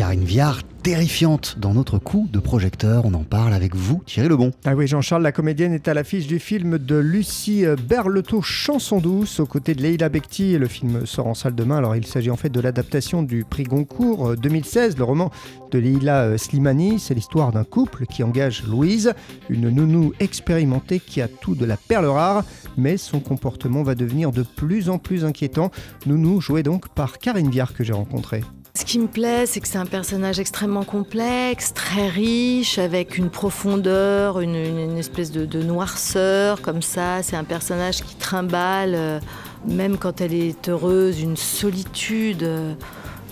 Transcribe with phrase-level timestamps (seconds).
[0.00, 3.04] Karine Viard, terrifiante dans notre coup de projecteur.
[3.04, 4.50] On en parle avec vous, Thierry Lebon.
[4.64, 9.40] Ah oui, Jean-Charles, la comédienne est à l'affiche du film de Lucie Berletot, Chanson douce,
[9.40, 10.56] aux côtés de Leila Bekti.
[10.56, 11.76] Le film sort en salle demain.
[11.76, 15.30] Alors, il s'agit en fait de l'adaptation du prix Goncourt 2016, le roman
[15.70, 16.98] de Leila Slimani.
[16.98, 19.12] C'est l'histoire d'un couple qui engage Louise,
[19.50, 22.42] une nounou expérimentée qui a tout de la perle rare,
[22.78, 25.70] mais son comportement va devenir de plus en plus inquiétant.
[26.06, 28.40] Nounou, joué donc par Karine Viard que j'ai rencontré.
[28.74, 33.28] Ce qui me plaît, c'est que c'est un personnage extrêmement complexe, très riche, avec une
[33.28, 37.22] profondeur, une, espèce de, noirceur comme ça.
[37.22, 39.20] C'est un personnage qui trimballe, euh,
[39.66, 42.74] même quand elle est heureuse, une solitude euh,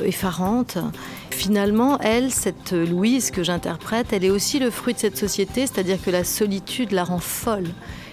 [0.02, 0.78] effarante.
[1.30, 6.02] Finalement, elle, cette Louise que j'interprète, elle est aussi le fruit de cette société, c'est-à-dire
[6.02, 7.68] que la solitude la rend folle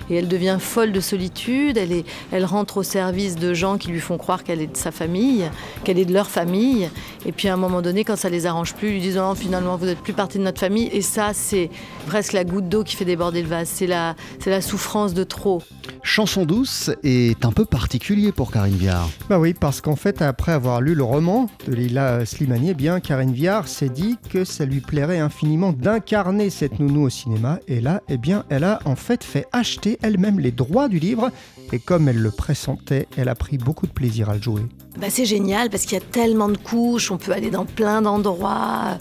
[0.09, 1.77] et elle devient folle de solitude.
[1.77, 4.77] Elle, est, elle rentre au service de gens qui lui font croire qu'elle est de
[4.77, 5.45] sa famille,
[5.83, 6.89] qu'elle est de leur famille.
[7.25, 9.77] Et puis à un moment donné, quand ça les arrange plus, lui disant oh, finalement
[9.77, 10.89] vous n'êtes plus partie de notre famille.
[10.91, 11.69] Et ça, c'est
[12.07, 13.69] presque la goutte d'eau qui fait déborder le vase.
[13.69, 15.61] C'est la, c'est la souffrance de trop.
[16.03, 19.09] Chanson douce est un peu particulier pour Karine Viard.
[19.27, 22.99] Bah oui, parce qu'en fait, après avoir lu le roman de Leila Slimani, eh bien,
[22.99, 27.59] Karine Viard s'est dit que ça lui plairait infiniment d'incarner cette nounou au cinéma.
[27.67, 31.31] Et là, eh bien, elle a en fait fait acheter elle-même les droits du livre.
[31.71, 34.61] Et comme elle le pressentait, elle a pris beaucoup de plaisir à le jouer.
[34.99, 38.01] Bah c'est génial parce qu'il y a tellement de couches, on peut aller dans plein
[38.01, 38.97] d'endroits.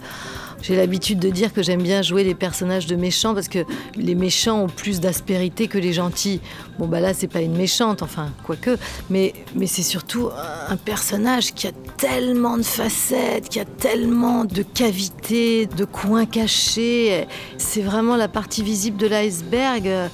[0.66, 3.58] J'ai l'habitude de dire que j'aime bien jouer les personnages de méchants parce que
[3.96, 6.40] les méchants ont plus d'aspérité que les gentils.
[6.78, 8.78] Bon, bah là, c'est pas une méchante, enfin, quoique,
[9.10, 10.30] mais, mais c'est surtout
[10.68, 17.26] un personnage qui a tellement de facettes, qui a tellement de cavités, de coins cachés.
[17.58, 20.10] C'est vraiment la partie visible de l'iceberg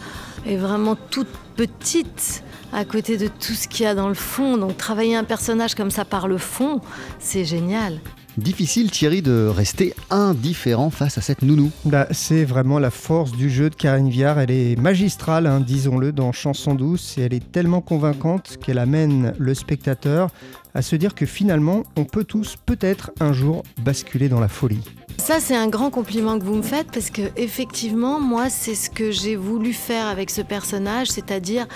[0.46, 4.56] est vraiment toute petite à côté de tout ce qu'il y a dans le fond.
[4.56, 6.80] Donc travailler un personnage comme ça par le fond,
[7.18, 8.00] c'est génial.
[8.36, 11.70] Difficile Thierry de rester indifférent face à cette nounou.
[11.84, 14.38] Bah, c'est vraiment la force du jeu de Karine Viard.
[14.38, 19.34] Elle est magistrale, hein, disons-le, dans Chanson douce et elle est tellement convaincante qu'elle amène
[19.38, 20.30] le spectateur
[20.74, 24.84] à se dire que finalement, on peut tous peut-être un jour basculer dans la folie.
[25.18, 28.88] Ça, c'est un grand compliment que vous me faites parce que effectivement, moi, c'est ce
[28.88, 31.66] que j'ai voulu faire avec ce personnage, c'est-à-dire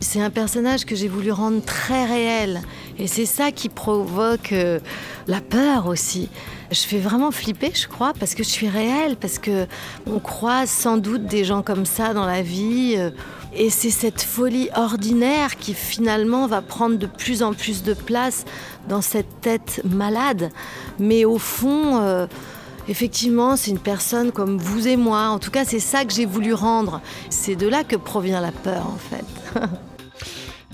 [0.00, 2.62] c'est un personnage que j'ai voulu rendre très réel.
[3.00, 4.78] Et c'est ça qui provoque euh,
[5.26, 6.28] la peur aussi.
[6.70, 9.66] Je fais vraiment flipper, je crois, parce que je suis réelle, parce que
[10.06, 12.96] on croise sans doute des gens comme ça dans la vie.
[12.98, 13.10] Euh,
[13.54, 18.44] et c'est cette folie ordinaire qui finalement va prendre de plus en plus de place
[18.88, 20.50] dans cette tête malade.
[20.98, 22.26] Mais au fond, euh,
[22.88, 25.28] Effectivement, c'est une personne comme vous et moi.
[25.28, 27.00] En tout cas, c'est ça que j'ai voulu rendre.
[27.28, 29.60] C'est de là que provient la peur, en fait.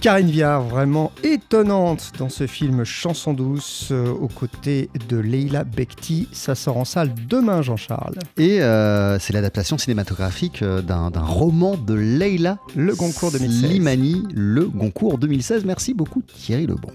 [0.07, 6.29] Karine Viard, vraiment étonnante dans ce film Chanson douce, euh, aux côtés de Leila Bekti.
[6.31, 8.15] Ça sort en salle demain, Jean-Charles.
[8.37, 13.69] Et euh, c'est l'adaptation cinématographique euh, d'un roman de Leila Le Goncourt 2016.
[13.69, 15.65] Limani, Le Goncourt 2016.
[15.65, 16.93] Merci beaucoup, Thierry Lebon.